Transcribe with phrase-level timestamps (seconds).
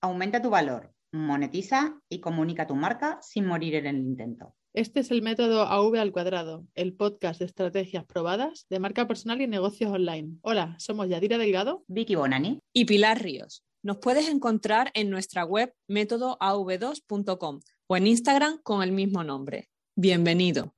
[0.00, 4.54] aumenta tu valor, monetiza y comunica tu marca sin morir en el intento.
[4.74, 9.40] Este es el método AV al cuadrado, el podcast de estrategias probadas de marca personal
[9.40, 10.36] y negocios online.
[10.42, 13.64] Hola, somos Yadira Delgado, Vicky Bonani y Pilar Ríos.
[13.82, 19.70] Nos puedes encontrar en nuestra web métodoav2.com o en Instagram con el mismo nombre.
[19.94, 20.74] Bienvenido.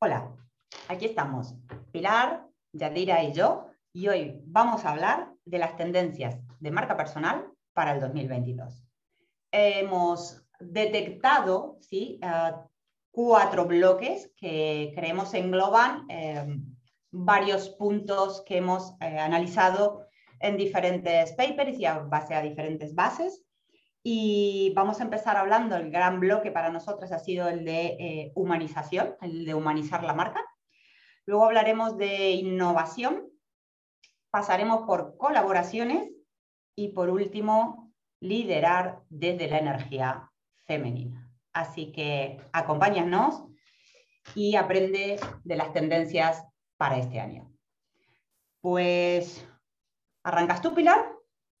[0.00, 0.36] Hola,
[0.88, 1.54] aquí estamos,
[1.92, 7.46] Pilar, Yadira y yo, y hoy vamos a hablar de las tendencias de marca personal
[7.74, 8.84] para el 2022.
[9.50, 12.18] Hemos detectado ¿sí?
[12.22, 12.52] Eh,
[13.10, 16.58] cuatro bloques que creemos engloban eh,
[17.10, 20.06] varios puntos que hemos eh, analizado
[20.40, 23.44] en diferentes papers y a base a diferentes bases.
[24.02, 29.14] Y vamos a empezar hablando, el gran bloque para nosotros ha sido el de humanización,
[29.20, 30.42] el de humanizar la marca.
[31.24, 33.31] Luego hablaremos de innovación,
[34.32, 36.10] pasaremos por colaboraciones
[36.74, 40.30] y por último, liderar desde la energía
[40.64, 41.30] femenina.
[41.52, 43.44] Así que acompáñanos
[44.34, 46.44] y aprende de las tendencias
[46.78, 47.52] para este año.
[48.62, 49.46] Pues,
[50.24, 51.12] ¿arrancas tú, Pilar?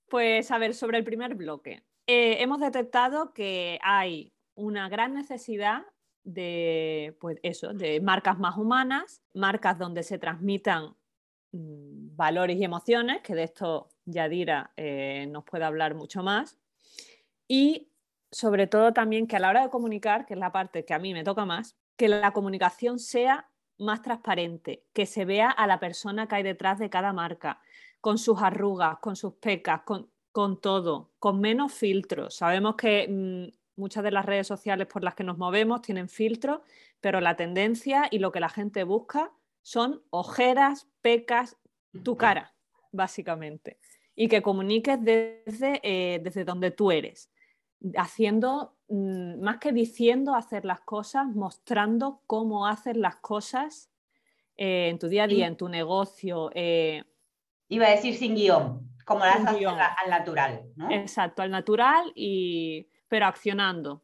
[0.08, 1.84] Pues a ver, sobre el primer bloque.
[2.06, 5.82] Eh, hemos detectado que hay una gran necesidad
[6.24, 10.96] de, pues eso, de marcas más humanas, marcas donde se transmitan
[11.52, 16.58] valores y emociones, que de esto Yadira eh, nos puede hablar mucho más.
[17.46, 17.92] Y
[18.30, 20.98] sobre todo también que a la hora de comunicar, que es la parte que a
[20.98, 25.78] mí me toca más, que la comunicación sea más transparente, que se vea a la
[25.78, 27.60] persona que hay detrás de cada marca,
[28.00, 32.36] con sus arrugas, con sus pecas, con, todo, con menos filtros.
[32.36, 36.60] Sabemos que mm, muchas de las redes sociales por las que nos movemos tienen filtros,
[37.00, 39.30] pero la tendencia y lo que la gente busca
[39.62, 41.56] son ojeras, pecas,
[42.04, 42.54] tu cara,
[42.90, 43.78] básicamente.
[44.14, 47.30] Y que comuniques desde, eh, desde donde tú eres,
[47.96, 53.90] haciendo, mm, más que diciendo hacer las cosas, mostrando cómo hacer las cosas
[54.56, 56.50] eh, en tu día a día, en tu negocio.
[56.54, 57.02] Eh,
[57.68, 60.62] Iba a decir sin guion, como las haces al natural.
[60.76, 60.90] ¿no?
[60.90, 64.02] Exacto, al natural, y, pero accionando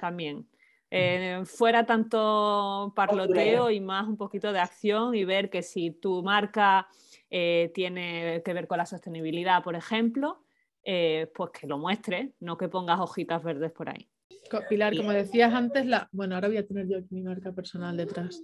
[0.00, 0.48] también.
[0.96, 6.22] Eh, fuera tanto parloteo y más un poquito de acción y ver que si tu
[6.22, 6.86] marca
[7.30, 10.44] eh, tiene que ver con la sostenibilidad, por ejemplo,
[10.84, 14.08] eh, pues que lo muestre, no que pongas hojitas verdes por ahí.
[14.68, 16.08] Pilar, como decías antes, la...
[16.12, 18.40] bueno, ahora voy a tener yo aquí mi marca personal detrás.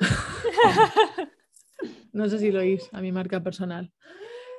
[2.12, 3.92] no sé si lo oís, a mi marca personal.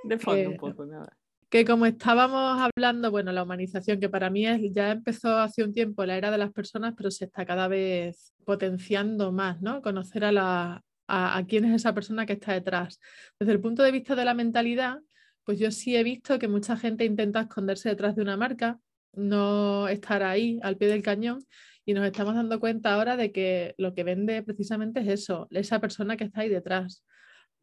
[0.03, 1.17] De fondo un poco, nada
[1.53, 5.71] que como estábamos hablando, bueno, la humanización, que para mí es, ya empezó hace un
[5.71, 9.83] tiempo la era de las personas, pero se está cada vez potenciando más, ¿no?
[9.83, 12.99] Conocer a, la, a, quién es esa persona que está detrás.
[13.39, 14.97] Desde el punto de vista de la mentalidad,
[15.43, 18.79] pues yo sí he visto que mucha gente intenta esconderse detrás de una marca,
[19.11, 21.45] no estar ahí al pie del cañón
[21.85, 25.79] y nos estamos dando cuenta ahora de que lo que vende precisamente es eso, esa
[25.79, 27.03] persona que está ahí detrás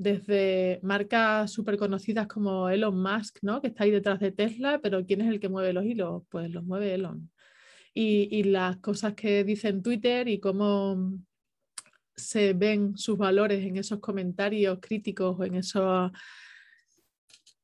[0.00, 3.60] desde marcas súper conocidas como Elon Musk, ¿no?
[3.60, 6.22] que está ahí detrás de Tesla, pero ¿quién es el que mueve los hilos?
[6.30, 7.30] Pues los mueve Elon.
[7.92, 11.18] Y, las cosas que dice en Twitter y cómo
[12.16, 16.10] se ven sus valores en esos comentarios críticos o en eso,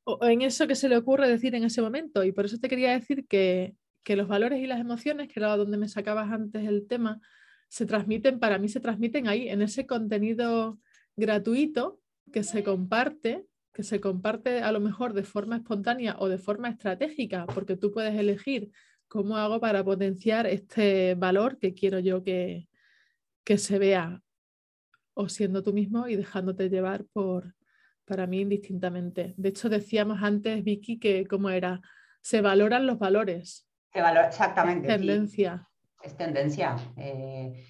[0.05, 2.23] o en eso que se le ocurre decir en ese momento.
[2.23, 5.57] Y por eso te quería decir que, que los valores y las emociones, que era
[5.57, 7.19] donde me sacabas antes el tema,
[7.69, 10.79] se transmiten, para mí se transmiten ahí, en ese contenido
[11.17, 11.99] gratuito
[12.33, 16.69] que se comparte, que se comparte a lo mejor de forma espontánea o de forma
[16.69, 18.71] estratégica, porque tú puedes elegir
[19.09, 22.69] cómo hago para potenciar este valor que quiero yo que,
[23.45, 24.23] que se vea
[25.15, 27.55] o siendo tú mismo y dejándote llevar por,
[28.05, 29.35] para mí indistintamente.
[29.37, 31.81] De hecho, decíamos antes, Vicky, que cómo era,
[32.21, 33.67] se valoran los valores.
[33.93, 34.89] Se valora, exactamente.
[34.89, 35.69] Es tendencia.
[36.03, 36.77] Es tendencia.
[36.97, 37.65] Eh,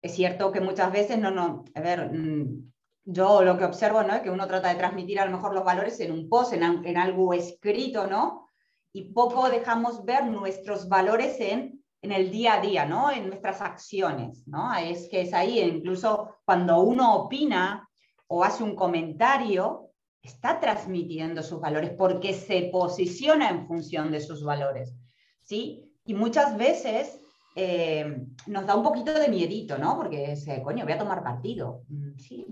[0.00, 2.72] es cierto que muchas veces no, no, a ver, mm,
[3.06, 4.14] yo lo que observo ¿no?
[4.14, 6.96] es que uno trata de transmitir a lo mejor los valores en un post, en,
[6.96, 8.48] algo escrito, ¿no?
[8.92, 13.12] Y poco dejamos ver nuestros valores en, en, el día a día, ¿no?
[13.12, 14.74] En nuestras acciones, ¿no?
[14.74, 17.88] Es que es ahí, incluso cuando uno opina
[18.26, 24.42] o hace un comentario, está transmitiendo sus valores porque se posiciona en función de sus
[24.42, 24.92] valores,
[25.42, 25.88] ¿sí?
[26.04, 27.20] Y muchas veces
[27.58, 29.96] eh, nos da un poquito de miedito, ¿no?
[29.96, 31.84] Porque es, coño, voy a tomar partido.
[31.88, 32.46] Mm, sí,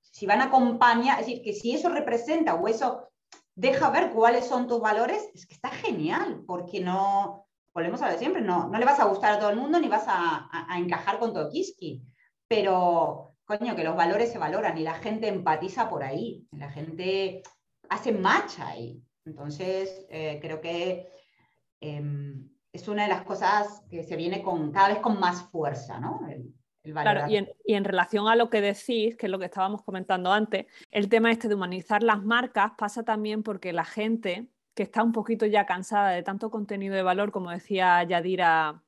[0.00, 3.08] si van a acompañar, es decir, que si eso representa o eso
[3.56, 8.12] deja ver cuáles son tus valores, es que está genial, porque no, volvemos a lo
[8.12, 10.48] de siempre, no, no le vas a gustar a todo el mundo ni vas a,
[10.78, 12.02] encajar con todo Kiski,
[12.46, 17.42] pero coño, que los valores se valoran y la gente empatiza por ahí, la gente
[17.88, 19.02] hace match ahí.
[19.24, 21.08] Entonces, eh, creo que
[21.80, 25.98] em, es una de las cosas que se viene con cada vez con más fuerza,
[25.98, 26.20] ¿no?
[26.82, 29.82] claro, y en, y en, relación a lo que decís, que es lo que estábamos
[29.82, 34.84] comentando antes, el tema este de humanizar las marcas pasa también porque la gente que
[34.84, 38.82] está un poquito ya cansada de tanto contenido de valor, como decía Yadira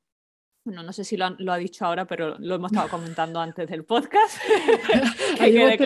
[0.69, 3.85] bueno, no sé si lo, ha dicho ahora, pero lo hemos estado comentando antes del
[3.85, 4.37] podcast.
[5.39, 5.77] hemos,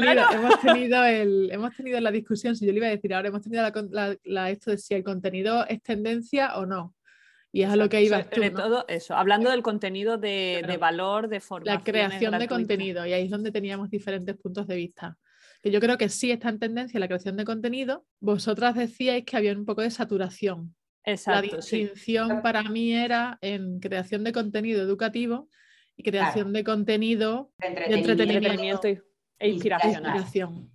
[0.59, 3.63] tenido, hemos, tenido la discusión, si yo le iba a decir ahora, hemos tenido
[4.23, 6.95] la, esto de si el contenido es tendencia o no.
[7.55, 11.39] Y es a lo que iba Sobre todo eso, hablando del contenido de, valor, de
[11.39, 11.75] formación.
[11.77, 15.19] La creación de contenido, y ahí es donde teníamos diferentes puntos de vista.
[15.61, 18.05] Que yo creo que sí está en tendencia la creación de contenido.
[18.19, 20.75] Vosotras decíais que había un poco de saturación.
[21.27, 25.47] La distinción para mí era en creación de contenido educativo
[25.95, 30.71] y creación de contenido de entretenimiento, e inspiración.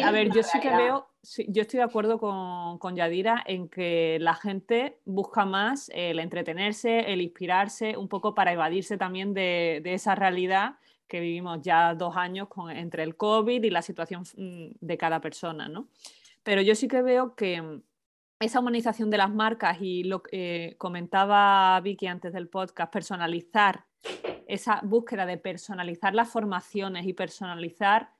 [0.00, 1.08] a ver, yo sí que veo,
[1.48, 7.20] yo estoy de acuerdo con, Yadira en que la gente busca más el entretenerse, el
[7.20, 10.76] inspirarse, un poco para evadirse también de, esa realidad
[11.08, 15.20] que vivimos ya dos años con, entre el COVID y la situación mm, de cada
[15.20, 15.88] persona, ¿no?
[16.42, 17.80] Pero yo sí que veo que
[18.40, 23.84] esa humanización de las marcas y lo que eh, comentaba Vicky antes del podcast, personalizar,
[24.46, 28.10] esa búsqueda de personalizar las formaciones y personalizar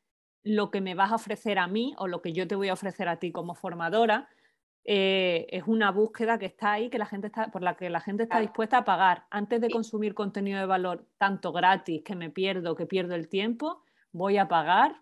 [0.44, 2.74] lo que me vas a ofrecer a mí o lo que yo te voy a
[2.74, 4.28] ofrecer a ti como formadora,
[4.84, 8.00] eh, es una búsqueda que está ahí, que la gente está, por la que la
[8.00, 9.24] gente está dispuesta a pagar.
[9.30, 13.82] Antes de consumir contenido de valor tanto gratis que me pierdo, que pierdo el tiempo,
[14.12, 15.00] voy a pagar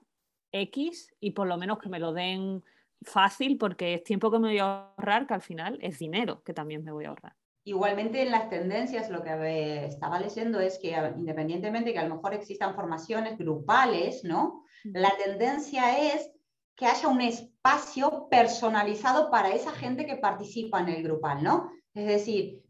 [0.52, 2.62] X y por lo menos que me lo den
[3.02, 6.54] fácil porque es tiempo que me voy a ahorrar, que al final es dinero que
[6.54, 7.34] también me voy a ahorrar.
[7.64, 12.34] Igualmente en las tendencias lo que estaba leyendo es que independientemente que a lo mejor
[12.34, 14.64] existan formaciones grupales, ¿no?
[14.84, 16.31] La tendencia es
[16.76, 21.70] que haya un espacio personalizado para esa gente que participa en el grupal, ¿no?
[21.94, 22.62] Es decir,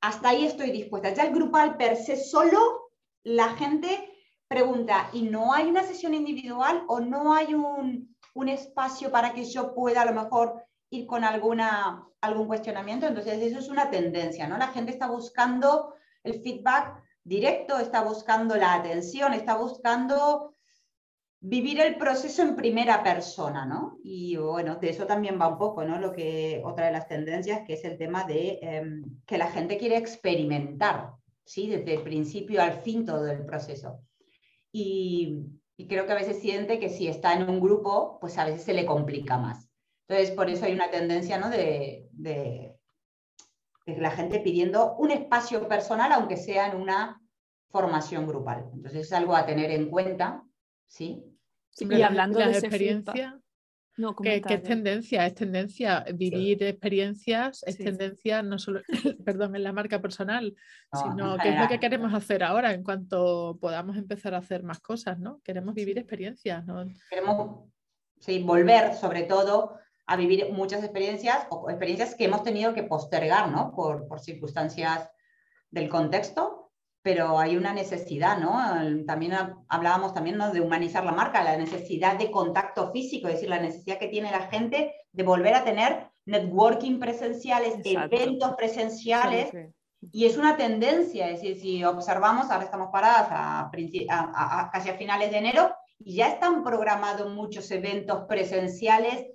[0.00, 1.12] hasta ahí estoy dispuesta.
[1.12, 2.90] Ya el grupal per se solo,
[3.24, 4.12] la gente
[4.46, 9.44] pregunta, ¿y no hay una sesión individual o no hay un, un espacio para que
[9.44, 13.06] yo pueda a lo mejor ir con alguna, algún cuestionamiento.
[13.06, 14.56] Entonces, eso es una tendencia, ¿no?
[14.58, 20.54] La gente está buscando el feedback directo, está buscando la atención, está buscando
[21.40, 23.98] vivir el proceso en primera persona, ¿no?
[24.02, 26.00] Y bueno, de eso también va un poco, ¿no?
[26.00, 29.78] Lo que, otra de las tendencias, que es el tema de em, que la gente
[29.78, 31.12] quiere experimentar,
[31.44, 31.68] ¿sí?
[31.68, 34.00] Desde el principio al fin todo el proceso.
[34.72, 35.44] Y,
[35.88, 38.74] creo que a veces siente que si está en un grupo, pues a veces se
[38.74, 39.68] le complica más.
[40.08, 41.50] Entonces, por eso hay una tendencia ¿no?
[41.50, 42.08] de,
[43.86, 47.22] la gente pidiendo un espacio personal, aunque sea en una
[47.70, 48.68] formación grupal.
[48.74, 50.42] Entonces, es algo a tener en cuenta,
[50.88, 51.22] ¿sí?
[51.80, 53.40] y hablando de experiencia,
[53.98, 58.80] no, que, es tendencia, es tendencia vivir experiencias, es tendencia no solo,
[59.24, 60.54] perdón, en la marca personal,
[60.92, 64.80] sino que es lo que queremos hacer ahora en cuanto podamos empezar a hacer más
[64.80, 65.40] cosas, ¿no?
[65.42, 66.86] Queremos vivir experiencias, ¿no?
[67.10, 67.68] Queremos
[68.20, 73.50] sí, volver sobre todo a vivir muchas experiencias o experiencias que hemos tenido que postergar,
[73.50, 73.72] ¿no?
[73.72, 75.10] Por, por circunstancias
[75.70, 76.57] del contexto
[77.08, 78.60] pero hay una necesidad, ¿no?
[79.06, 79.32] También
[79.66, 80.52] hablábamos también ¿no?
[80.52, 84.30] de humanizar la marca, la necesidad de contacto físico, es decir, la necesidad que tiene
[84.30, 89.50] la gente de volver a tener networking presenciales, eventos presenciales,
[90.12, 94.98] y es una tendencia, es decir, si observamos, ahora estamos paradas a, a, casi a
[94.98, 99.28] finales de enero, y ya están programados muchos eventos presenciales,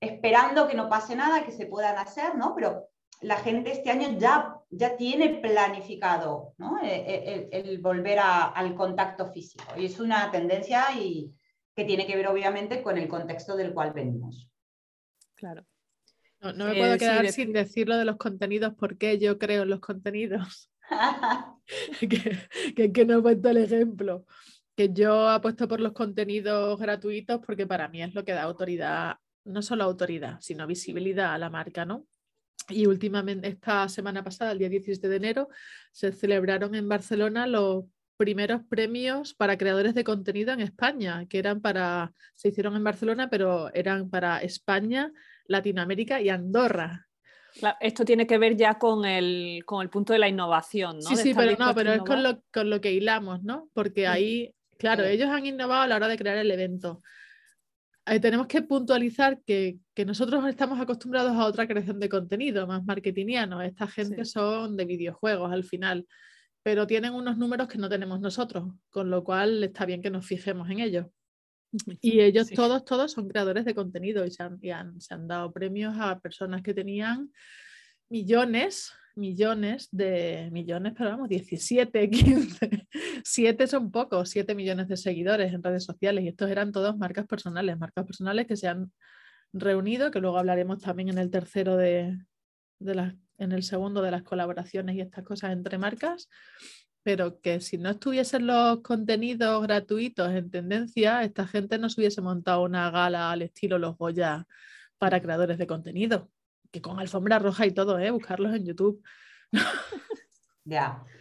[0.00, 2.54] esperando que no pase nada, que se puedan hacer, ¿no?
[2.54, 2.88] Pero
[3.20, 6.78] la gente este año ya, ya tiene planificado ¿no?
[6.82, 9.64] Eh, eh, el, volver al contacto físico.
[9.76, 11.32] Y es una tendencia y,
[11.74, 14.50] que tiene que ver obviamente con el contexto del cual venimos.
[15.36, 15.64] Claro.
[16.40, 19.80] No, me puedo quedar sin decir lo de los contenidos, porque yo creo en los
[19.80, 20.70] contenidos.
[22.00, 24.24] que, que, no he puesto el ejemplo.
[24.76, 29.16] Que yo apuesto por los contenidos gratuitos porque para mí es lo que da autoridad,
[29.44, 32.06] no solo autoridad, sino visibilidad a la marca, ¿no?
[32.68, 35.48] Y últimamente, esta semana pasada, el día 17 de enero,
[35.92, 37.84] se celebraron en Barcelona los
[38.18, 43.30] primeros premios para creadores de contenido en España, que eran para, se hicieron en Barcelona,
[43.30, 45.12] pero eran para España,
[45.46, 47.06] Latinoamérica y Andorra.
[47.80, 51.08] esto tiene que ver ya con el, con el punto de la innovación, ¿no?
[51.08, 53.70] Sí, sí, pero no, pero es con lo, con lo, que hilamos, ¿no?
[53.72, 57.02] Porque ahí, claro, ellos han innovado a la hora de crear el evento,
[58.20, 63.60] tenemos que puntualizar que, nosotros estamos acostumbrados a otra creación de contenido más marketingiano.
[63.60, 66.06] Esta gente son de videojuegos al final,
[66.62, 70.24] pero tienen unos números que no tenemos nosotros, con lo cual está bien que nos
[70.26, 71.06] fijemos en ellos.
[72.00, 74.58] Y ellos todos, todos son creadores de contenido y, se han,
[75.00, 77.30] se han dado premios a personas que tenían
[78.08, 82.86] millones, millones de millones, pero vamos, 17, 15,
[83.24, 87.26] 7 son pocos, 7 millones de seguidores en redes sociales y estos eran todos marcas
[87.26, 88.92] personales, marcas personales que se han
[89.52, 92.18] reunido, que luego hablaremos también en el tercero de,
[92.78, 96.28] de las, en el segundo de las colaboraciones y estas cosas entre marcas,
[97.02, 102.20] pero que si no estuviesen los contenidos gratuitos en tendencia, esta gente no se hubiese
[102.20, 104.46] montado una gala al estilo Los Goya
[104.98, 106.30] para creadores de contenido,
[106.70, 108.10] que con alfombra roja y todo, ¿eh?
[108.10, 109.02] buscarlos en YouTube.
[110.64, 111.04] Ya.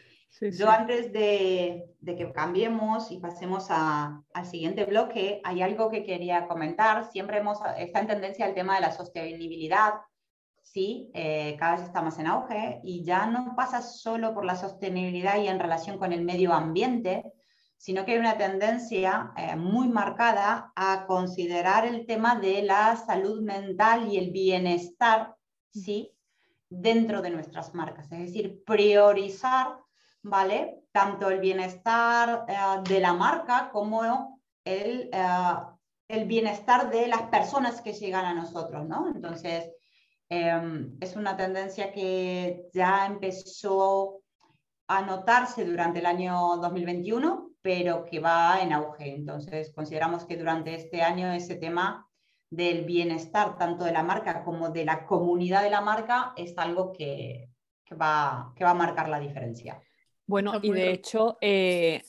[0.42, 7.10] Yo antes de, que cambiemos y pasemos al siguiente bloque, hay algo que quería comentar.
[7.12, 9.96] Siempre hemos, está en tendencia el tema de la sostenibilidad,
[10.62, 11.10] ¿sí?
[11.14, 15.42] Eh, cada vez está más en auge y ya no pasa solo por la sostenibilidad
[15.42, 17.24] y en relación con el medio ambiente,
[17.78, 23.42] sino que hay una tendencia eh, muy marcada a considerar el tema de la salud
[23.42, 25.36] mental y el bienestar,
[25.72, 26.14] ¿sí?
[26.70, 29.80] dentro de nuestras marcas, es decir, priorizar,
[30.22, 30.84] ¿vale?
[30.92, 32.54] Tanto el bienestar eh,
[32.90, 35.10] de la marca como el,
[36.10, 39.08] el bienestar de las personas que llegan a nosotros, ¿no?
[39.08, 39.72] Entonces,
[40.30, 44.22] Em, es una tendencia que ya empezó
[44.88, 49.16] a notarse durante el año 2021, pero que va en auge.
[49.16, 52.07] Entonces, consideramos que durante este año ese tema
[52.50, 56.94] del bienestar, tanto de la marca como de la comunidad de la marca, es algo
[56.94, 57.50] que,
[58.00, 59.82] va, que va a marcar la diferencia.
[60.26, 62.02] Bueno, y de hecho, eh,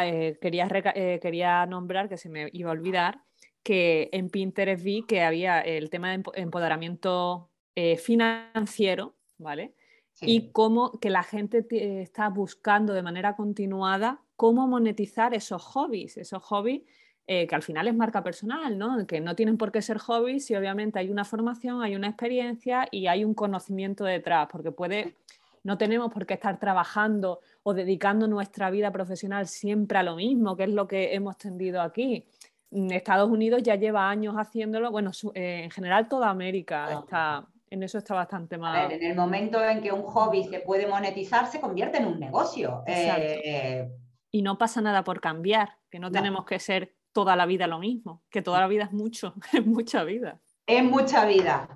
[0.00, 3.20] eh, quería, eh, quería nombrar, que se me iba a olvidar,
[3.62, 9.74] que en Pinterest vi que había el tema de empoderamiento eh, financiero, ¿vale?
[10.20, 11.66] Y cómo que la gente
[12.02, 16.82] está buscando de manera continuada cómo monetizar esos hobbies, esos hobbies
[17.26, 19.06] eh, que al final es marca personal, ¿no?
[19.06, 22.88] Que no tienen por qué ser hobbies si obviamente hay una formación, hay una experiencia
[22.90, 25.14] y hay un conocimiento detrás, porque puede,
[25.62, 30.56] no tenemos por qué estar trabajando o dedicando nuestra vida profesional siempre a lo mismo,
[30.56, 32.26] que es lo que hemos tendido aquí.
[32.72, 37.98] Estados Unidos ya lleva años haciéndolo, bueno, eh, en general toda América está, en eso
[37.98, 38.90] está bastante mal.
[38.90, 42.82] en el momento en que un hobby se puede monetizar, se convierte en un negocio.
[42.86, 43.88] Eh,
[44.30, 47.78] y no pasa nada por cambiar, que no, tenemos que ser toda la vida lo
[47.78, 50.40] mismo, que toda la vida es mucho, es mucha vida.
[50.66, 51.68] Es mucha vida.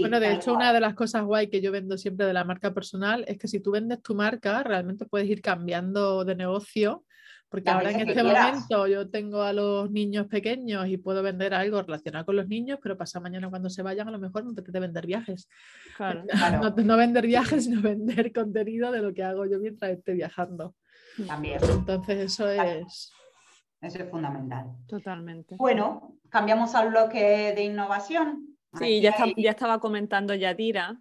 [0.00, 2.74] bueno, de hecho, una de las cosas guay que yo vendo siempre de la marca
[2.74, 7.04] personal es que si tú vendes tu marca, realmente puedes ir cambiando de negocio
[7.54, 11.80] porque ahora en este momento yo tengo a los niños pequeños y puedo vender algo
[11.82, 14.62] relacionado con los niños, pero pasa mañana cuando se vayan a lo mejor no te
[14.62, 15.48] de vender viajes.
[15.96, 16.24] Claro,
[16.82, 20.74] No, vender viajes, sino vender contenido de lo que hago yo mientras esté viajando.
[21.28, 21.60] También.
[21.62, 23.12] Entonces eso es...
[23.84, 24.72] Eso es fundamental.
[24.86, 25.56] Totalmente.
[25.56, 28.56] Bueno, cambiamos al bloque de innovación.
[28.78, 31.00] Sí, ya, ya, estaba comentando Yadira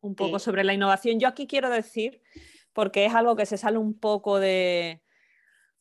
[0.00, 1.20] un poco sobre la innovación.
[1.20, 2.22] Yo aquí quiero decir,
[2.72, 5.02] porque es algo que se sale un poco de,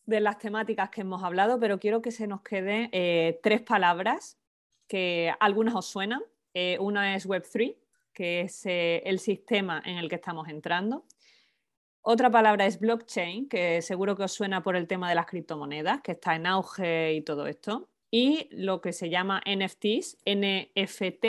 [0.05, 4.38] de las temáticas que hemos hablado, pero quiero que se nos queden eh, tres palabras
[4.88, 6.21] que algunas os suenan.
[6.53, 7.77] Eh, una es Web3,
[8.13, 11.05] que es eh, el sistema en el que estamos entrando.
[12.03, 16.01] Otra palabra es blockchain, que seguro que os suena por el tema de las criptomonedas,
[16.01, 17.89] que está en auge y todo esto.
[18.10, 21.25] Y lo que se llama NFTs, NFT,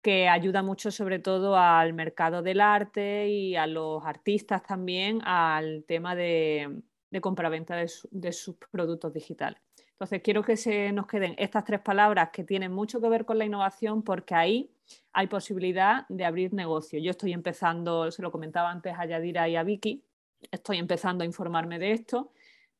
[0.00, 5.84] que ayuda mucho sobre todo al mercado del arte y a los artistas también al
[5.88, 6.80] tema de,
[7.10, 9.60] de compraventa de, de sus productos digitales.
[9.92, 13.38] Entonces, quiero que se nos queden estas tres palabras que tienen mucho que ver con
[13.38, 14.70] la innovación porque ahí
[15.12, 16.98] hay posibilidad de abrir negocio.
[16.98, 20.04] Yo estoy empezando, se lo comentaba antes a Yadira y a Vicky,
[20.50, 22.32] estoy empezando a informarme de esto,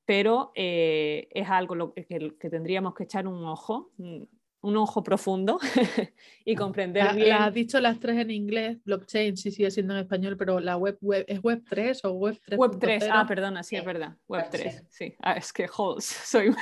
[0.04, 4.22] pero eh, es algo que, tendríamos que echar un ojo, mm,
[4.62, 5.58] un ojo profundo
[6.44, 7.32] y comprender bien.
[7.32, 10.96] has dicho las tres en inglés, blockchain sí sigue siendo en español, pero la web,
[11.00, 12.58] web ¿es web 3 o web 3?
[12.58, 15.14] Web 3, ah, perdona, sí, es verdad, web 3, sí.
[15.20, 16.54] Ah, es que holes, soy...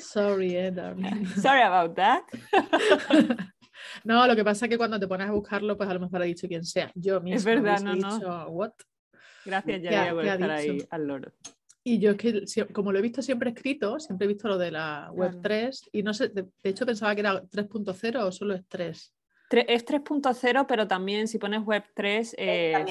[0.00, 1.26] Sorry, eh, darling.
[1.40, 2.22] Sorry about that.
[4.04, 6.22] no, lo que pasa es que cuando te pones a buscarlo, pues a lo mejor
[6.22, 6.90] ha dicho quien sea.
[6.94, 8.48] Yo mismo es verdad, no, dicho, no.
[8.48, 8.72] what?
[9.44, 11.32] Gracias, ya por estar ahí al loro.
[11.86, 14.70] Y yo es que, como lo he visto siempre escrito, siempre he visto lo de
[14.70, 18.66] la web 3 y no sé, de, hecho pensaba que era 3.0 o solo es
[18.68, 19.14] 3.
[19.50, 22.84] Es 3.0, pero también si pones web 3, eh,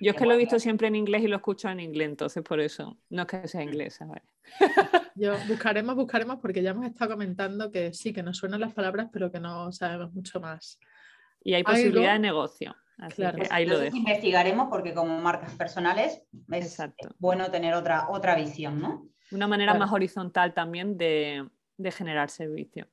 [0.00, 2.42] yo es que lo he visto siempre en inglés y lo escucho en inglés, entonces
[2.42, 4.00] por eso, no es que sea inglés.
[5.14, 9.08] Yo buscaremos, buscaremos, porque ya hemos estado comentando que sí, que nos suenan las palabras,
[9.12, 10.78] pero que no sabemos mucho más.
[11.42, 12.74] Y hay posibilidad de negocio
[13.08, 13.42] claro.
[13.50, 16.78] ahí lo Investigaremos porque como marcas personales es
[17.18, 19.08] bueno tener otra, otra visión, ¿no?
[19.32, 21.48] Una manera más horizontal también de,
[21.96, 22.88] generar servicio.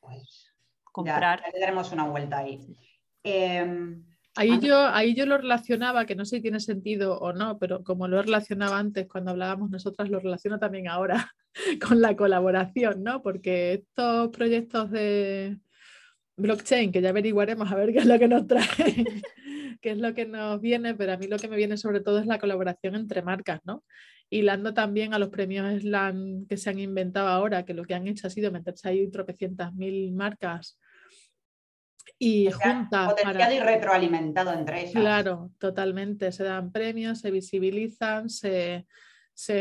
[0.00, 0.52] Pues,
[0.84, 1.42] Comprar.
[1.52, 2.60] Ya, daremos una vuelta ahí.
[3.22, 7.58] Em, ahí, yo, ahí yo lo relacionaba, que no sé si tiene sentido o no,
[7.58, 11.32] pero como lo relacionaba antes cuando hablábamos nosotras, lo relaciono también ahora
[11.88, 13.22] con la colaboración, ¿no?
[13.22, 15.58] Porque estos proyectos de
[16.36, 19.04] blockchain, que ya averiguaremos a ver qué es lo que nos trae,
[19.80, 22.18] qué es lo que nos viene, pero a mí lo que me viene sobre todo
[22.18, 23.84] es la colaboración entre marcas, ¿no?
[24.30, 28.08] hilando también a los premios SLAM que se han inventado ahora, que lo que han
[28.08, 30.78] hecho ha sido meterse ahí tropecientas mil marcas
[32.18, 33.12] y juntas.
[33.12, 34.92] Potenciado y retroalimentado entre ellas.
[34.92, 36.32] Claro, totalmente.
[36.32, 38.86] Se dan premios, se visibilizan, se,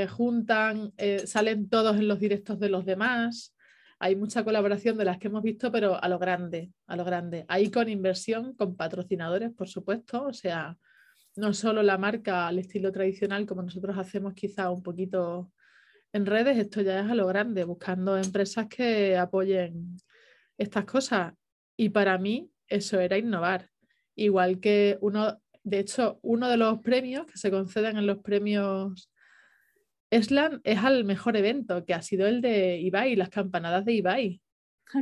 [0.08, 3.55] juntan, eh, salen todos en los directos de los demás.
[4.00, 7.46] Hay mucha colaboración de las que hemos visto, pero a lo grande, a lo grande.
[7.48, 10.26] Ahí con inversión, con patrocinadores, por supuesto.
[10.26, 10.78] O sea,
[11.36, 15.52] no solo la marca al estilo tradicional como nosotros hacemos quizá un poquito
[16.14, 19.98] en redes, esto ya es a lo grande, buscando empresas que apoyen
[20.58, 21.34] estas cosas.
[21.76, 23.70] Y para mí eso era innovar.
[24.16, 29.12] Igual que uno, de hecho, uno de los premios que se conceden en los premios
[30.10, 34.42] ESLAN es al mejor evento, que ha sido el de Ibai, las campanadas de Ibai.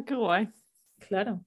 [0.06, 0.50] Qué guay.
[1.08, 1.46] Claro.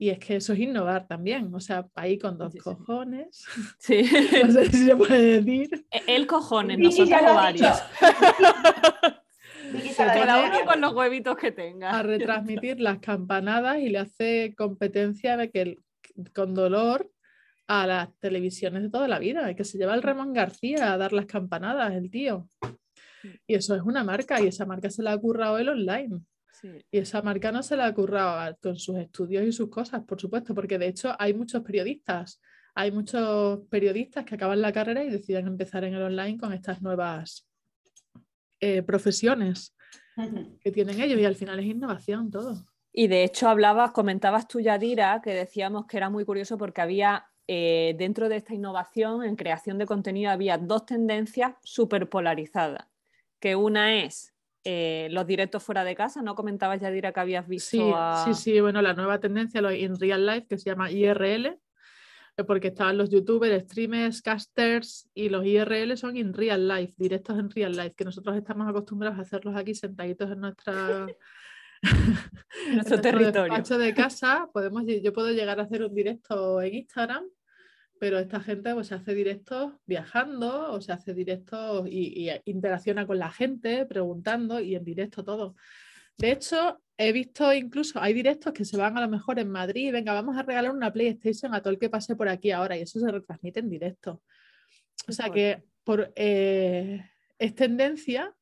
[0.00, 3.44] Y es que eso es innovar también, o sea, ahí con dos cojones.
[3.78, 4.02] Sí.
[4.44, 5.86] no sé si se puede decir.
[5.90, 7.82] E-, el cojones, nosotros varios.
[9.96, 11.90] Cada uno con los huevitos que tenga.
[11.90, 15.78] A retransmitir las campanadas y le hace competencia de que
[16.32, 17.10] con dolor
[17.68, 21.12] a las televisiones de toda la vida, que se lleva el Ramón García a dar
[21.12, 22.48] las campanadas, el tío.
[23.46, 26.22] Y eso es una marca y esa marca se la ha currado el online.
[26.90, 30.18] Y esa marca no se la ha currado con sus estudios y sus cosas, por
[30.18, 32.40] supuesto, porque de hecho hay muchos periodistas,
[32.74, 36.80] hay muchos periodistas que acaban la carrera y deciden empezar en el online con estas
[36.80, 37.46] nuevas
[38.60, 39.76] eh, profesiones
[40.60, 42.66] que tienen ellos y al final es innovación todo.
[42.92, 47.26] Y de hecho hablabas, comentabas tú, Yadira, que decíamos que era muy curioso porque había
[47.50, 52.86] eh, dentro de esta innovación en creación de contenido había dos tendencias súper polarizadas,
[53.40, 56.34] que una es eh, los directos fuera de casa, ¿no?
[56.34, 57.70] Comentabas, Yadira, que habías visto.
[57.70, 62.44] Sí, sí, sí, bueno, la nueva tendencia en real life que se llama IRL, eh,
[62.46, 67.48] porque estaban los youtubers, streamers, casters y los IRL son in real life, directos en
[67.48, 71.06] real life, que nosotros estamos acostumbrados a hacerlos aquí sentaditos en nuestra.
[72.74, 73.78] nuestro territorio.
[73.78, 77.24] de casa, podemos, yo puedo llegar a hacer un directo en Instagram
[77.98, 83.18] pero esta gente pues, se hace directos viajando o se hace directos y, interacciona con
[83.18, 85.56] la gente preguntando y en directo todo.
[86.16, 89.92] De hecho, he visto incluso, hay directos que se van a lo mejor en Madrid,
[89.92, 92.82] venga, vamos a regalar una PlayStation a todo el que pase por aquí ahora y
[92.82, 94.22] eso se retransmite en directo.
[95.06, 97.04] O sea que por, eh,
[97.38, 98.34] es tendencia,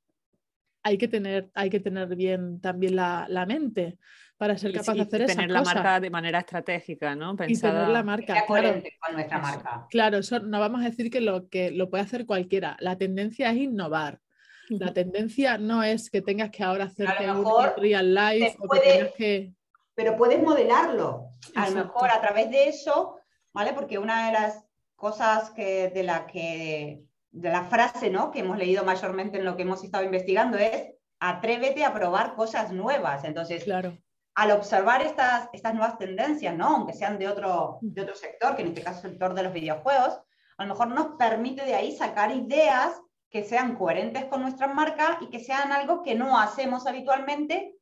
[0.83, 3.99] hay que tener, hay que tener bien también la, la mente
[4.37, 5.35] para ser capaz de hacer eso.
[5.35, 7.35] Tener la marca de manera estratégica, ¿no?
[7.47, 8.45] Y tener la marca.
[8.47, 9.87] Claro, con nuestra marca.
[9.91, 12.77] Claro, eso no vamos a decir que lo, que lo puede hacer cualquiera.
[12.81, 14.21] La tendencia es innovar.
[14.69, 17.47] La tendencia no es que tengas que ahora hacerte un
[17.77, 19.53] real life o que tengas que.
[19.95, 21.31] Pero puedes modelarlo.
[21.55, 23.19] A lo mejor a través de eso,
[23.53, 23.73] ¿vale?
[23.73, 28.31] Porque una de las cosas que, de la que de la frase ¿no?
[28.31, 32.73] que hemos leído mayormente en lo que hemos estado investigando es atrévete a probar cosas
[32.73, 33.25] nuevas.
[33.25, 33.97] Entonces, claro
[34.37, 36.67] al observar estas, estas nuevas tendencias, ¿no?
[36.77, 39.43] aunque sean de otro, de otro sector, que en este caso es el sector de
[39.43, 40.21] los videojuegos,
[40.59, 45.19] a lo mejor nos permite de ahí sacar ideas que sean coherentes con nuestra marca
[45.23, 47.77] y que sean algo que no hacemos habitualmente,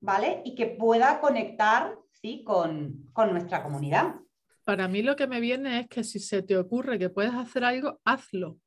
[0.00, 0.42] ¿vale?
[0.44, 2.44] Y que pueda conectar, ¿sí?
[2.44, 4.16] Con, con nuestra comunidad.
[4.64, 7.64] Para mí lo que me viene es que si se te ocurre que puedes hacer
[7.64, 8.58] algo, hazlo.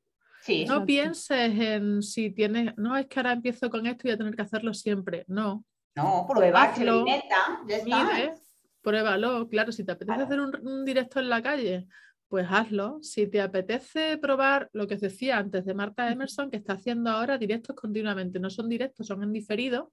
[0.42, 4.14] Sí, no pienses en si tienes, no es que ahora empiezo con esto y voy
[4.14, 5.24] a tener que hacerlo siempre.
[5.26, 5.64] No,
[5.96, 8.34] no, prueba, experimenta, ya está.
[8.82, 9.48] pruébalo.
[9.48, 11.86] Claro, si te apetece hacer un, directo en la calle,
[12.28, 12.98] pues hazlo.
[13.02, 17.10] Si te apetece probar lo que os decía antes de Marta Emerson, que está haciendo
[17.10, 18.38] ahora directos continuamente.
[18.38, 19.92] No son directos, son en diferido,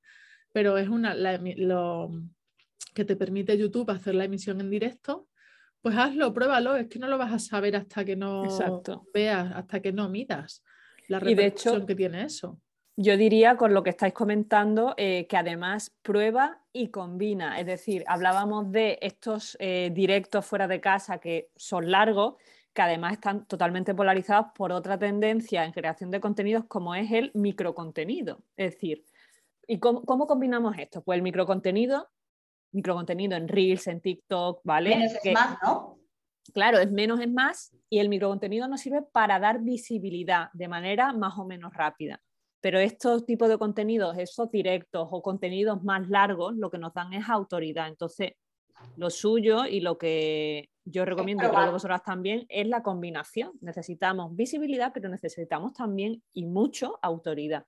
[0.51, 2.11] pero es una lo
[2.93, 5.29] que te permite YouTube hacer la emisión en directo.
[5.81, 6.75] Pues hazlo, pruébalo.
[6.75, 8.43] Es que no lo vas a saber hasta que no
[9.13, 10.63] veas, hasta que no miras
[11.07, 12.59] la repercusión que tiene eso.
[12.95, 17.59] Yo diría, con lo que estáis comentando, eh, que además prueba y combina.
[17.59, 22.35] Es decir, hablábamos de estos eh, directos fuera de casa que son largos,
[22.71, 27.31] que además están totalmente polarizados por otra tendencia en creación de contenidos como es el
[27.33, 28.43] microcontenido.
[28.57, 29.03] Es decir,
[29.67, 31.01] ¿y cómo, combinamos esto?
[31.01, 32.09] Pues el microcontenido,
[32.73, 34.97] microcontenido en Reels, en TikTok, ¿vale?
[34.97, 35.97] Menos es más, ¿no?
[36.53, 41.11] Claro, es menos es más y el microcontenido nos sirve para dar visibilidad de manera
[41.13, 42.21] más o menos rápida.
[42.63, 47.11] Pero estos tipos de contenidos, esos directos o contenidos más largos, lo que nos dan
[47.11, 47.89] es autoridad.
[47.89, 48.35] Entonces,
[48.95, 53.51] lo suyo y lo que yo recomiendo, creo que vosotras también, es la combinación.
[53.59, 57.65] Necesitamos visibilidad, pero necesitamos también y mucho autoridad.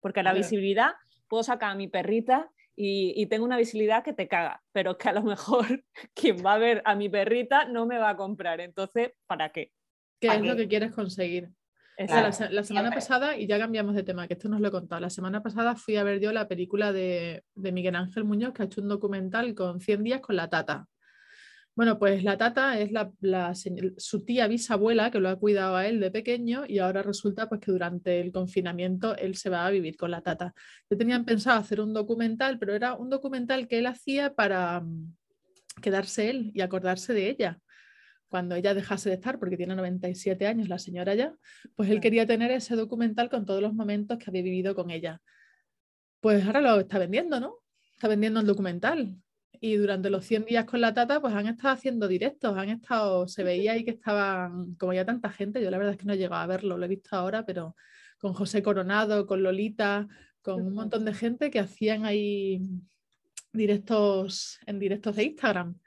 [0.00, 0.90] Porque la visibilidad,
[1.28, 5.14] puedo sacar a mi perrita y, tengo una visibilidad que te caga, pero que a
[5.14, 5.82] lo mejor
[6.14, 8.60] quien va a ver a mi perrita no me va a comprar.
[8.60, 9.72] Entonces, ¿para qué?
[10.20, 11.48] ¿Qué es lo que quieres conseguir?
[11.98, 15.10] La, semana pasada, y ya cambiamos de tema, que esto nos lo he contado, la
[15.10, 18.82] semana pasada fui a ver yo la película de, Miguel Ángel Muñoz, que ha hecho
[18.82, 20.86] un documental con 100 días con la tata.
[21.74, 23.52] Bueno, pues la tata es la,
[23.98, 27.60] su tía bisabuela que lo ha cuidado a él de pequeño y ahora resulta pues
[27.60, 30.54] que durante el confinamiento él se va a vivir con la tata.
[30.88, 35.16] Yo tenían pensado hacer un documental, pero era un documental que él hacía para mm,
[35.82, 37.60] quedarse él y acordarse de ella
[38.28, 41.34] cuando ella dejase de estar, porque tiene 97 años la señora ya,
[41.74, 45.20] pues él quería tener ese documental con todos los momentos que había vivido con ella.
[46.20, 47.58] Pues ahora lo está vendiendo, ¿no?
[47.94, 49.16] Está vendiendo el documental.
[49.60, 53.26] Y durante los 100 días con la tata, pues han estado haciendo directos, han estado,
[53.26, 56.12] se veía ahí que estaban, como ya tanta gente, yo la verdad es que no
[56.12, 57.74] he llegado a verlo, lo he visto ahora, pero
[58.18, 60.08] con José Coronado, con Lolita,
[60.42, 62.60] con un montón de gente que hacían ahí
[63.52, 65.78] directos en directos de Instagram.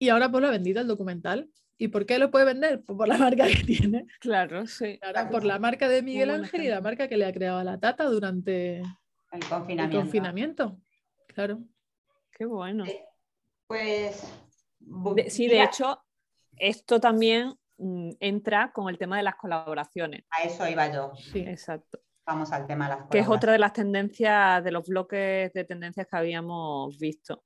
[0.00, 1.50] Y ahora ha vendido el documental.
[1.76, 2.82] ¿Y por qué lo puede vender?
[2.82, 4.06] Pues por la marca que tiene.
[4.18, 4.98] Claro, sí.
[4.98, 7.64] Claro, por la marca de Miguel Ángel y la marca que le ha creado a
[7.64, 9.98] la Tata durante el confinamiento.
[9.98, 10.80] confinamiento.
[11.28, 11.60] Claro.
[12.32, 12.84] Qué bueno.
[13.66, 14.26] Pues.
[15.28, 16.02] sí, de hecho,
[16.56, 20.24] esto también mm, entra con el tema de las colaboraciones.
[20.30, 21.12] A eso iba yo.
[21.14, 22.00] Sí, exacto.
[22.24, 25.64] Vamos al tema de las Que es otra de las tendencias, de los bloques de
[25.64, 27.44] tendencias que habíamos visto.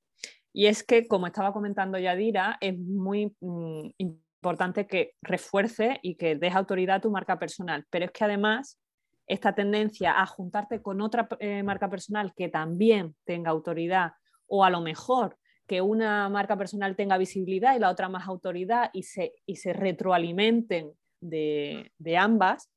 [0.56, 6.36] Y es que, como estaba comentando Yadira, es muy mm, importante que refuerce y que
[6.36, 7.84] des autoridad a tu marca personal.
[7.90, 8.78] Pero es que además
[9.26, 14.12] esta tendencia a juntarte con otra eh, marca personal que también tenga autoridad
[14.46, 15.36] o a lo mejor
[15.66, 19.72] que una marca personal tenga visibilidad y la otra más autoridad y se, y se
[19.72, 22.70] retroalimenten de, de ambas,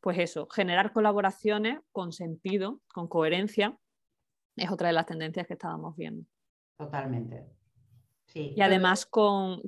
[0.00, 3.76] pues eso, generar colaboraciones con sentido, con coherencia,
[4.54, 6.24] es otra de las tendencias que estábamos viendo.
[6.78, 7.44] Totalmente.
[8.26, 8.54] Sí.
[8.56, 9.62] Y además, con,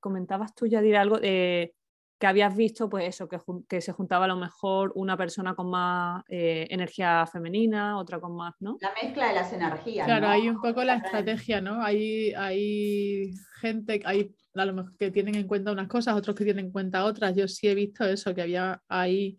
[0.00, 1.74] comentabas tú ya algo de
[2.18, 6.24] que habías visto, pues eso, que, se juntaba a lo mejor una persona con más
[6.28, 8.76] eh, energía femenina, otra con más, ¿no?
[8.80, 10.04] La mezcla de las energías.
[10.04, 11.80] Claro, hay un poco la estrategia, ¿no?
[11.80, 16.44] Hay, hay gente, hay a lo mejor que tienen en cuenta unas cosas, otros que
[16.44, 17.36] tienen en cuenta otras.
[17.36, 19.38] Yo sí he visto eso, que había ahí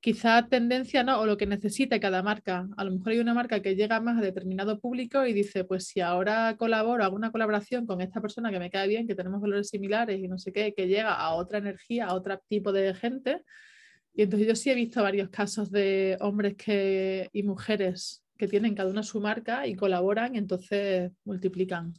[0.00, 1.20] quizá tendencia ¿no?
[1.20, 2.68] o lo que necesite cada marca.
[2.76, 5.86] A lo mejor hay una marca que llega más a determinado público y dice, pues
[5.86, 9.40] si ahora colaboro, hago una colaboración con esta persona que me cae bien, que tenemos
[9.40, 12.94] valores similares y no sé qué, que llega a otra energía, a otro tipo de
[12.94, 13.44] gente.
[14.14, 18.74] Y entonces yo sí he visto varios casos de hombres que, y mujeres que tienen
[18.74, 21.94] cada una su marca y colaboran y entonces multiplican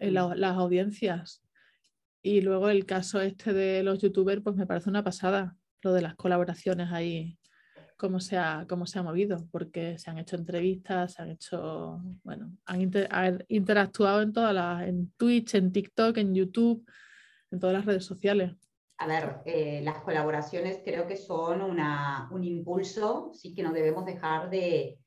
[0.00, 0.08] mm.
[0.08, 1.42] las audiencias.
[2.22, 6.02] Y luego el caso este de los youtubers, pues me parece una pasada lo de
[6.02, 7.38] las colaboraciones ahí,
[7.96, 12.00] cómo se ha, cómo se ha movido, porque se han hecho entrevistas, se han hecho,
[12.22, 16.86] bueno, han, interactuado en todas las, en Twitch, en TikTok, en YouTube,
[17.50, 18.52] en todas las redes sociales.
[18.98, 24.06] A ver, eh, las colaboraciones creo que son una, un impulso, sí que no debemos
[24.06, 24.98] dejar de,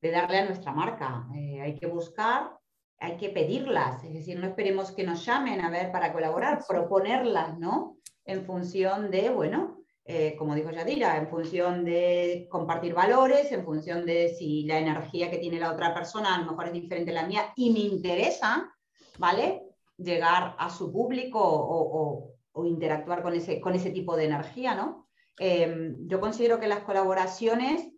[0.00, 1.26] de darle a nuestra marca.
[1.34, 2.50] Eh, hay que buscar,
[2.98, 7.58] hay que pedirlas, es decir, no esperemos que nos llamen a ver para colaborar, proponerlas,
[7.58, 7.96] ¿no?
[8.24, 9.73] En función de, bueno,
[10.06, 15.30] eh, como dijo Yadira, en función de compartir valores, en función de si la energía
[15.30, 17.80] que tiene la otra persona a lo mejor es diferente a la mía y me
[17.80, 18.70] interesa,
[19.18, 19.62] ¿vale?
[19.96, 22.34] Llegar a su público o,
[22.66, 25.08] interactuar con ese, con ese tipo de energía, ¿no?
[25.38, 27.90] Em, yo considero que las colaboraciones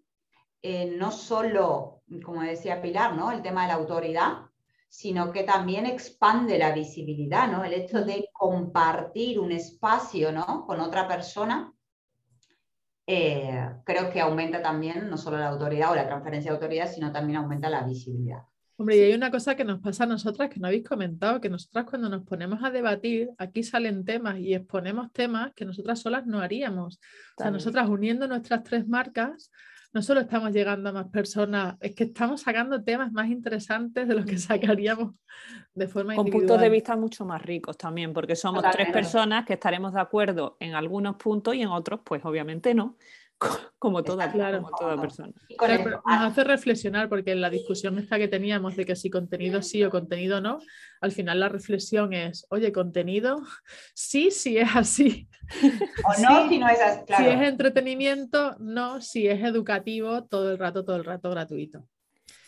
[0.63, 3.33] eh, no solo, como decía Pilar, ¿no?
[3.33, 4.47] El tema de la autoridad,
[4.89, 7.65] sino que también expande la visibilidad, ¿no?
[7.65, 10.65] El hecho de compartir un espacio, ¿no?
[10.67, 11.76] Con otra persona
[13.07, 17.13] eh, creo que aumenta también no solo la autoridad o la transferencia de autoridad, sino
[17.13, 18.43] también aumenta la visibilidad.
[18.79, 21.49] Hombre, y hay una cosa que nos pasa a nosotras que no habéis comentado, que
[21.49, 26.27] nosotras cuando nos ponemos a debatir, aquí salen temas y exponemos temas que nosotras solas
[26.27, 27.01] no haríamos.
[27.39, 29.51] O sea, nosotras uniendo nuestras tres marcas,
[29.97, 34.15] no solo estamos llegando a más personas, es que estamos sacando temas más interesantes de
[34.15, 35.15] los que sacaríamos
[35.73, 39.55] de forma Con puntos de vista mucho más ricos también, porque somos tres personas que
[39.55, 42.99] estaremos de acuerdo en algunos puntos y en otros, pues obviamente no.
[43.79, 44.63] como toda, Claro.
[44.63, 45.33] como toda persona.
[45.59, 49.85] Nos hace reflexionar porque en la discusión esta que teníamos de que si contenido sí
[49.85, 50.59] o contenido no,
[51.01, 53.43] al final la reflexión es, oye, contenido
[53.95, 55.29] sí, sí es así.
[56.05, 57.25] o no, sí, si no es así, claro.
[57.25, 61.87] Si es entretenimiento, no, si es educativo, todo el rato, todo el rato gratuito.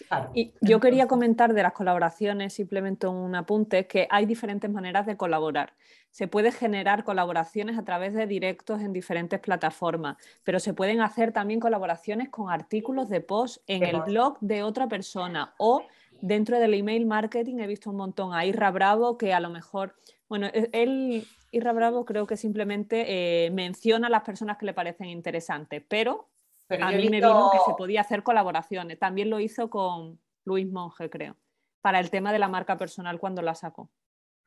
[0.09, 0.31] Claro.
[0.35, 5.17] Y yo quería comentar de las colaboraciones, simplemente un apunte, que hay diferentes maneras de
[5.17, 5.75] colaborar.
[6.11, 11.33] Se puede generar colaboraciones a través de directos en diferentes plataformas, pero se pueden hacer
[11.33, 15.85] también colaboraciones con artículos de post en el blog de otra persona o
[16.21, 17.59] dentro del email marketing.
[17.59, 19.95] He visto un montón a Irra Bravo que a lo mejor,
[20.29, 24.75] bueno, e- él, Irra Bravo creo que simplemente eh, menciona a las personas que le
[24.75, 26.29] parecen interesantes, pero
[26.69, 28.99] Pero a mí me visto- vino que se podía hacer colaboraciones.
[28.99, 31.37] También lo hizo con Luis Monge, creo,
[31.81, 33.91] para el tema de la marca personal cuando la sacó.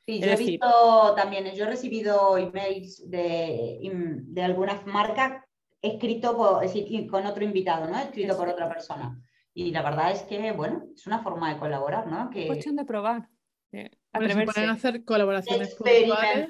[0.06, 3.80] Sí, Es yo he decir- visto también, yo he recibido emails de,
[4.24, 5.44] de algunas marcas
[5.82, 7.98] escrito por, es decir, con otro invitado, ¿no?
[8.00, 9.20] Escrito por otra persona.
[9.54, 12.26] Y la verdad es que, bueno, es una forma de colaborar, ¿no?
[12.30, 13.28] Es Que cuestión de probar,
[13.72, 16.48] Bueno, se pueden hacer colaboraciones puntuales,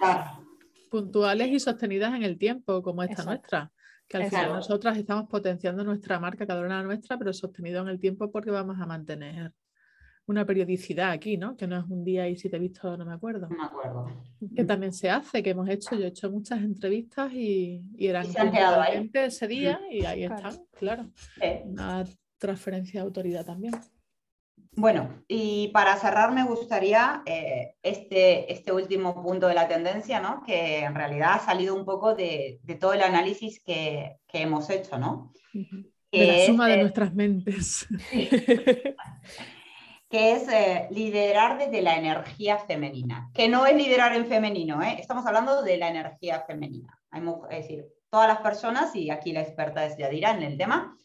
[0.90, 3.30] puntuales y sostenidas en el tiempo, como esta Exacto.
[3.32, 3.72] nuestra.
[4.12, 8.00] Que al final nosotras estamos potenciando nuestra marca, cada una nuestra, pero sostenido en el
[8.00, 9.54] tiempo porque vamos a mantener
[10.26, 11.56] una periodicidad aquí, ¿no?
[11.56, 13.48] Que no es un día y si te he visto no me acuerdo.
[13.50, 14.08] No me acuerdo.
[14.56, 18.26] Que también se hace, que hemos hecho, yo he hecho muchas entrevistas y, y eran
[18.26, 18.98] se han quedado ahí.
[19.00, 20.50] puntualmente ese día y ahí Claro.
[20.50, 21.10] están, claro.
[21.16, 21.48] Sí.
[21.66, 22.04] Una
[22.38, 23.74] transferencia de autoridad también.
[24.74, 30.42] Bueno, y para cerrar me gustaría eh, este, este último punto de la tendencia, ¿no?
[30.46, 34.70] que en realidad ha salido un poco de, de todo el análisis que, que hemos
[34.70, 35.34] hecho, ¿no?
[35.54, 37.86] De la es, suma de eh, nuestras mentes.
[40.12, 44.98] que es eh, liderar desde la energía femenina, que no es liderar en femenino, ¿eh?
[45.00, 46.98] estamos hablando de la energía femenina.
[47.12, 50.98] Hay es decir, todas las personas, y aquí la experta es Yadira en el tema,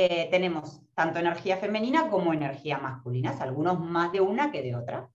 [0.00, 5.10] eh, tenemos tanto energía femenina como energía masculina, algunos más de una que de otra.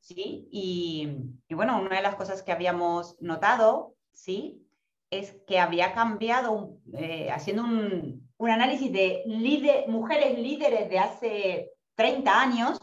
[0.00, 0.48] ¿sí?
[0.50, 1.08] Y,
[1.46, 4.66] y bueno, una de las cosas que habíamos notado, ¿sí?
[5.10, 11.70] es que había cambiado, eh, haciendo un, un análisis de líder- mujeres líderes de hace
[11.94, 12.78] 30 años,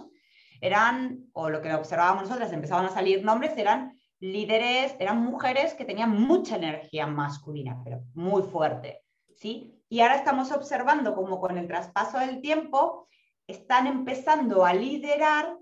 [0.61, 5.83] eran, o lo que observábamos nosotras, empezaban a salir nombres, eran líderes, eran mujeres que
[5.83, 9.01] tenían mucha energía masculina, pero muy fuerte,
[9.35, 9.82] ¿sí?
[9.93, 13.07] Y ahora estamos observando como con el traspaso del tiempo
[13.45, 15.55] están empezando a liderar,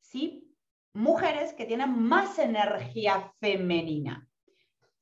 [0.00, 0.46] ¿sí?
[0.92, 4.28] Mujeres que tienen más energía femenina.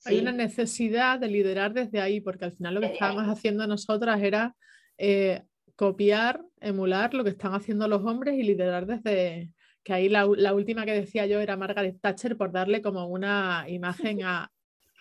[0.06, 3.32] Hay una necesidad de liderar desde ahí, porque al final lo que Desde estábamos ahí.
[3.32, 4.56] haciendo nosotras era
[4.96, 5.42] eh,
[5.76, 9.50] copiar, emular lo que están haciendo los hombres y liderar desde
[9.84, 13.66] que ahí la, la última que decía yo era Margaret Thatcher por darle como una
[13.68, 14.50] imagen a,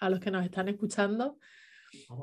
[0.02, 1.38] a los que nos están escuchando,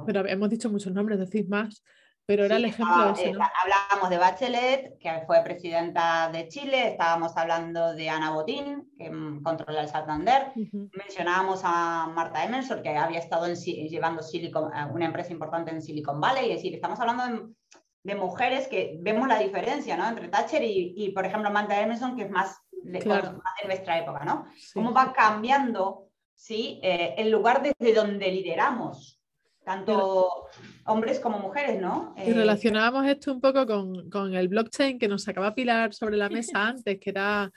[0.07, 1.83] pero hemos dicho muchos nombres, decís más,
[2.25, 3.47] pero era Sí, el ejemplo estaba- ese, eh, ¿no?
[3.63, 9.43] Hablábamos de Bachelet, que fue presidenta de Chile, estábamos hablando de Ana Botín, que mm,
[9.45, 10.91] controla el Santander, Ujú.
[10.93, 15.83] mencionábamos a Marta Emerson, que había estado en llevando Silicon, a una empresa importante en
[15.83, 17.55] Silicon Valley, es decir, estamos hablando de,
[18.03, 20.09] de mujeres que vemos la diferencia ¿no?
[20.09, 23.33] entre Thatcher y, y, por ejemplo, Marta Emerson, que es más, de, Claro.
[23.33, 24.47] más de nuestra época, ¿no?
[24.57, 24.73] Sí.
[24.75, 26.81] cómo va cambiando ¿sí?
[26.83, 29.21] Eh, el lugar desde donde lideramos,
[29.71, 30.47] tanto
[30.87, 32.15] hombres como mujeres, ¿no?
[32.17, 36.17] Y Eh, relacionábamos esto un poco con, con el blockchain que nos sacaba Pilar sobre
[36.17, 37.51] la mesa antes, que era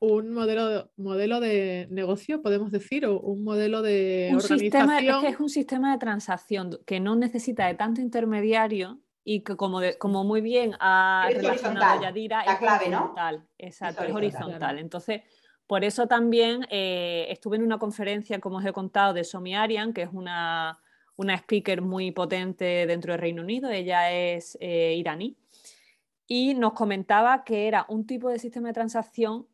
[0.00, 5.28] un modelo, modelo de negocio, podemos decir, o un modelo de Un sistema, es que
[5.28, 9.96] es un sistema de transacción que no necesita de tanto intermediario y que como, de-
[9.96, 12.96] como muy bien ha Es relacionado horizontal, Yadira, la es clave, ¿no?
[12.98, 14.42] horizontal, exacto, es horizontal.
[14.42, 14.58] horizontal.
[14.58, 14.78] Claro.
[14.80, 15.22] Entonces,
[15.68, 19.94] por eso también eh, estuve en una conferencia, como os he contado, de Somi Arian,
[19.94, 20.78] que es una,
[21.16, 25.36] una speaker muy potente dentro del Reino Unido, ella es eh, iraní,
[26.26, 29.46] y nos comentaba que era un tipo de sistema de transacción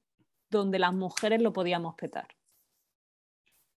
[0.51, 2.29] donde las mujeres lo podíamos petar.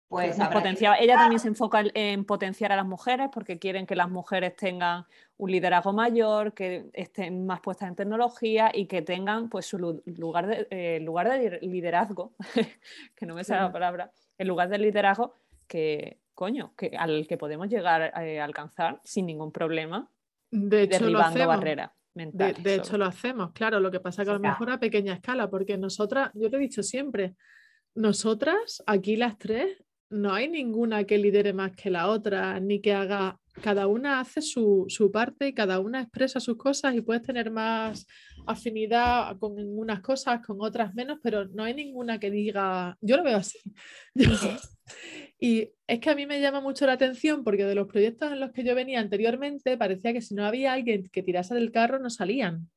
[0.08, 3.96] pues potenciaba- Ella también se enfoca en- en potenciar a las mujeres porque quieren que
[3.96, 5.06] las mujeres tengan
[5.38, 10.02] un liderazgo mayor, que estén más puestas en tecnología y que tengan pues su lu-
[10.04, 12.34] lugar de, eh, lugar de liderazgo,
[13.16, 15.34] que no me sale la palabra, el lugar de liderazgo
[15.66, 20.10] que, coño, que, al que podemos llegar eh, a alcanzar sin ningún problema,
[20.50, 22.62] de hecho, lo derribando barreras De, mentales.
[22.62, 23.80] de hecho, lo hacemos, claro.
[23.80, 26.60] Lo que pasa que a lo mejor a pequeña escala, porque nosotras, yo lo he
[26.60, 27.34] dicho siempre,
[27.94, 32.92] nosotras, aquí las tres, no hay ninguna que lidere más que la otra, ni que
[32.92, 37.22] haga cada una hace su, su, parte y cada una expresa sus cosas y puedes
[37.22, 38.06] tener más
[38.46, 43.22] afinidad con unas cosas, con otras menos, pero no hay ninguna que diga, yo lo
[43.22, 43.58] veo así.
[45.40, 48.40] y es que a mí me llama mucho la atención porque de los proyectos en
[48.40, 51.98] los que yo venía anteriormente parecía que si no había alguien que tirase del carro
[51.98, 52.70] no salían.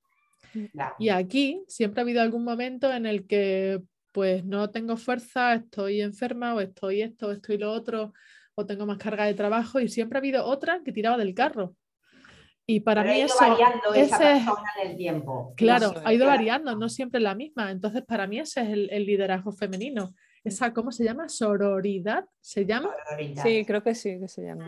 [0.99, 5.99] Y aquí siempre ha habido algún momento en el que pues no tengo fuerza, estoy
[5.99, 8.13] enferma o estoy esto, o estoy lo otro,
[8.55, 11.75] o tengo más carga de trabajo y siempre ha habido otra que tiraba del carro.
[12.67, 13.35] Y para mí eso
[13.93, 15.53] ese, en el tiempo.
[15.55, 17.69] Claro, ha ido variando, no siempre la misma.
[17.69, 20.15] Entonces, para mí ese es el, liderazgo femenino.
[20.43, 21.29] Esa, ¿cómo se llama?
[21.29, 22.91] Sororidad, ¿se llama?
[23.43, 24.67] Sí, creo que sí, que se llama.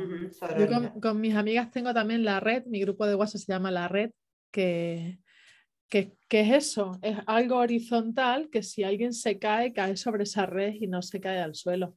[0.60, 3.71] Yo con, con, mis amigas tengo también la red, mi grupo de WhatsApp se llama
[3.71, 4.12] La Red,
[4.52, 5.19] que,
[5.89, 10.45] que, que, es eso, es algo horizontal que si alguien se cae, cae sobre esa
[10.45, 11.95] red y no se cae al suelo.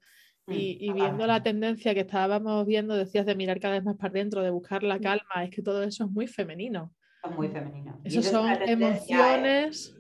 [0.51, 4.13] Mm, y, viendo la tendencia que estábamos viendo, decías de mirar cada vez más para
[4.13, 5.03] dentro, de buscar la mm.
[5.03, 6.93] calma, es que todo eso es muy femenino.
[7.23, 8.01] Es muy femenino.
[8.03, 9.95] Eso son emociones.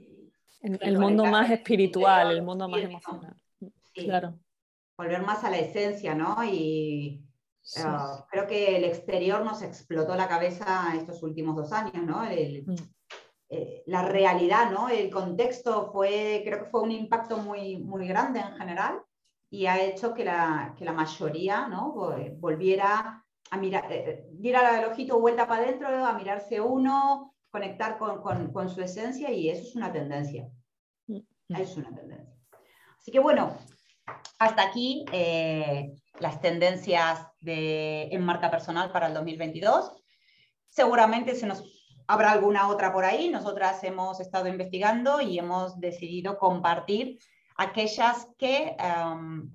[0.62, 3.34] En el mundo más espiritual, el mundo más emocional.
[3.94, 4.38] Claro.
[4.98, 6.44] Volver más a la esencia, ¿no?
[6.44, 7.24] Y
[7.78, 12.24] ah, creo que el exterior nos explotó la cabeza estos últimos dos años, ¿no?
[12.24, 12.74] Mm.
[13.48, 14.88] Eh, la realidad, ¿no?
[14.88, 19.00] El contexto fue, creo que fue un impacto muy, muy grande en general
[19.50, 21.92] y ha hecho que la, que la mayoría ¿no?
[22.38, 28.22] volviera a mirar, eh, diera el ojito vuelta para adentro, a mirarse uno, conectar con,
[28.22, 30.48] con, con, su esencia y eso es una tendencia.
[31.08, 31.18] Mm.
[31.56, 32.32] Es una tendencia.
[32.96, 33.56] Así que bueno,
[34.38, 39.96] hasta aquí eh, las tendencias de, en marca personal para el 2022.
[40.68, 41.64] Seguramente se nos
[42.06, 43.30] habrá alguna otra por ahí.
[43.30, 47.18] Nosotras hemos estado investigando y hemos decidido compartir
[47.60, 49.50] aquellas que em,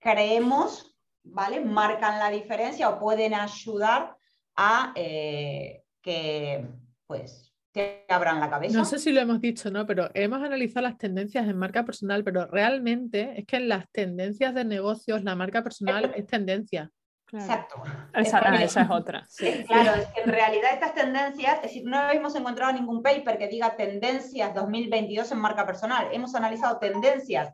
[0.00, 1.60] creemos, ¿vale?
[1.60, 4.16] Marcan la diferencia o pueden ayudar
[4.56, 6.66] a eh, que,
[7.06, 8.76] pues, te abran la cabeza.
[8.76, 9.86] No sé si lo hemos dicho, ¿no?
[9.86, 14.52] Pero hemos analizado las tendencias en marca personal, pero realmente es que en las tendencias
[14.52, 16.90] de negocios la marca personal es tendencia.
[17.32, 17.82] Exacto.
[18.14, 19.26] Esa, es otra.
[19.66, 23.48] Claro, es que en realidad estas tendencias, es decir, no hemos encontrado ningún paper que
[23.48, 26.08] diga tendencias 2022 en marca personal.
[26.12, 27.52] Hemos analizado tendencias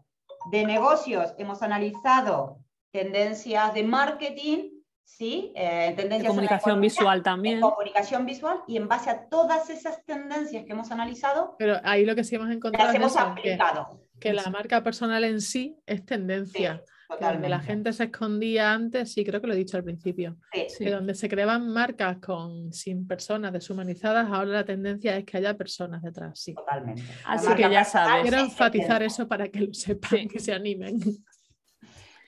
[0.50, 2.58] de negocios, hemos analizado
[2.92, 4.70] tendencias de marketing,
[5.02, 5.52] ¿sí?
[5.56, 7.60] Eh, tendencias de comunicación visual también.
[7.60, 11.56] comunicación visual y en base a todas esas tendencias que hemos analizado.
[11.58, 14.00] Pero ahí lo que sí hemos encontrado las hemos aplicado.
[14.20, 16.82] Que, la marca personal en sí es tendencia.
[17.20, 20.36] Donde la gente se escondía antes, sí, creo que lo he dicho al principio.
[20.52, 25.56] Que donde se creaban marcas con, sin personas deshumanizadas, ahora la tendencia es que haya
[25.56, 26.40] personas detrás.
[26.40, 26.54] Sí.
[26.54, 27.02] Totalmente.
[27.24, 28.22] Así que ya sabes.
[28.22, 30.98] Quiero enfatizar eso para que lo sepan, que se animen.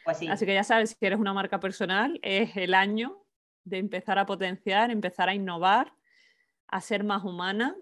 [0.05, 3.25] Pues Así que ya sabes, si eres una marca personal, es el año
[3.65, 5.93] de empezar a potenciar, empezar a innovar,
[6.69, 7.75] a ser más humana,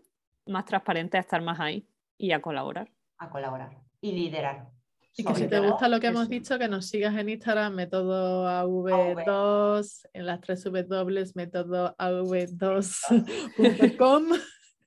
[0.46, 2.90] más transparente, a estar más ahí y a colaborar.
[3.18, 4.68] A colaborar y liderar.
[5.16, 8.48] Y que si te gusta lo que hemos dicho, que nos sigas en Instagram, método
[8.48, 14.24] AV2, en las tres W, método AV2.com,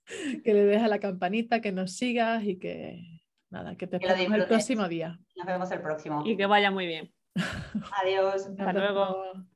[0.44, 4.38] que le dejes a la campanita, que nos sigas y que nada, que te esperemos
[4.38, 5.18] el próximo día.
[5.36, 6.24] Nos vemos el próximo.
[6.26, 7.14] Y que vaya muy bien.
[8.04, 8.48] Adiós.
[8.48, 9.48] Hasta luego.